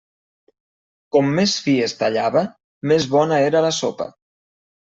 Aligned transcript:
Com 1.15 1.29
més 1.41 1.53
fi 1.67 1.75
es 1.89 1.95
tallava, 2.01 2.43
més 2.93 3.09
bona 3.15 3.41
era 3.51 3.63
la 3.67 3.75
sopa. 3.83 4.13